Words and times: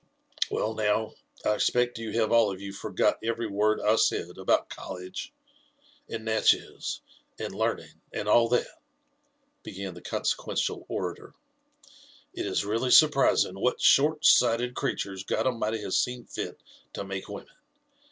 Well, 0.49 0.73
now, 0.73 1.13
I 1.45 1.53
expect 1.53 1.99
you 1.99 2.11
have 2.13 2.31
all 2.31 2.51
of 2.51 2.59
you 2.59 2.73
forgot 2.73 3.19
every 3.23 3.45
word 3.45 3.79
I 3.79 3.97
said 3.97 4.35
about 4.39 4.67
college, 4.67 5.31
and 6.09 6.25
Natchez, 6.25 7.01
and 7.37 7.53
learning, 7.53 8.01
and 8.11 8.27
all 8.27 8.47
that?*' 8.49 8.79
began 9.61 9.93
the 9.93 10.01
con 10.01 10.23
sequential 10.25 10.85
orator.'' 10.87 11.35
It 12.33 12.47
is 12.47 12.65
really 12.65 12.89
surprising 12.89 13.53
what 13.59 13.77
shortsighted 13.79 14.73
creatures 14.73 15.23
Godamighty 15.23 15.81
has 15.83 15.97
seen 15.97 16.25
fit 16.25 16.59
to 16.93 17.03
make 17.03 17.27
women 17.29 17.53